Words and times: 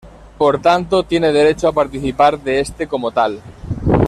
Por 0.39 0.59
tanto 0.59 1.03
tiene 1.03 1.31
derecho 1.31 1.67
a 1.67 1.73
participar 1.73 2.39
de 2.39 2.59
este 2.59 2.87
como 2.87 3.11
tal. 3.11 3.39